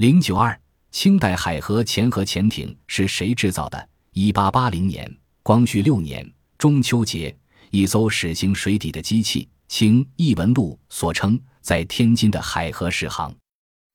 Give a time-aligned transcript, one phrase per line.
[0.00, 0.58] 零九二，
[0.90, 3.88] 清代海河前河潜艇是谁制造的？
[4.12, 5.06] 一八八零年，
[5.42, 6.26] 光绪六年
[6.56, 7.36] 中秋节，
[7.70, 13.30] 一艘驶行水底的机器，清译文录所称，在天津的海河试航，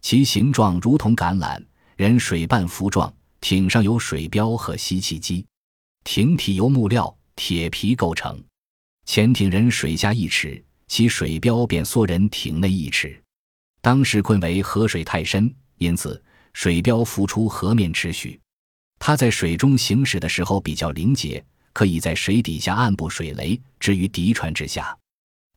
[0.03, 1.59] 其形状如同橄榄，
[1.95, 3.11] 人水半浮状，
[3.41, 5.43] 艇上有水标和吸气机，
[6.03, 8.39] 艇体由木料、铁皮构成，
[9.07, 13.19] 潜艇人水下一尺，其水标便缩人艇内一尺。
[13.81, 16.21] 当时困为河水太深，因此
[16.53, 18.39] 水标浮出河面持续。
[18.97, 24.97] 它在水中行驶的时候比较灵捷，可以在水底下按布水雷，置于敌船之下。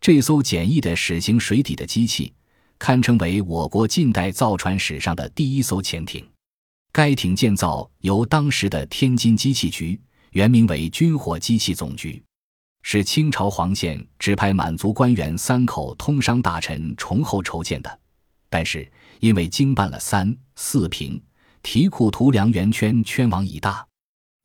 [0.00, 2.32] 这艘简易的驶行水底的机器，
[2.78, 6.26] 堪称为我国近代造船史上的第一艘潜艇。
[6.92, 10.00] 该艇建造由当时的天津机器局
[10.32, 12.22] （原名为军火机器总局），
[12.82, 18.00] 是清朝皇宪指派满族官员三口通商大臣崇厚筹建的。
[18.50, 21.20] 但是因为经办了三四平，
[21.62, 23.86] 题库图粮圆圈圈网已大，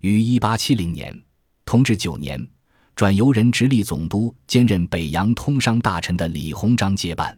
[0.02, 1.18] 于一八七零年，
[1.66, 2.46] 同治九年，
[2.96, 7.38] 转由人直隶总督兼任北洋通商大臣的李鸿章接办。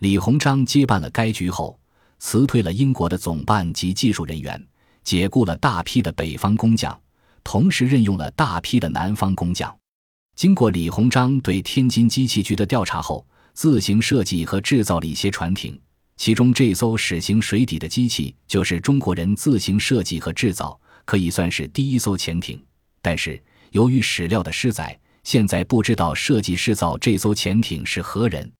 [0.00, 1.78] 李鸿章接办了该局后，
[2.18, 4.62] 辞退了英国的总办及技术人员，
[5.02, 7.00] 解雇了大批的北方工匠，
[7.42, 9.74] 同时任用了大批的南方工匠。
[10.34, 15.80] 经过李鸿章对天津机器局的调查后，自行设计和制造了一些船艇。
[16.16, 22.62] 其中这艘驶行水底的机器就是中国人自行设计和制造，可以算是第一艘潜艇。
[23.02, 28.50] 但是由于史料的失载，现在不知道设计制造这艘潜艇是何人。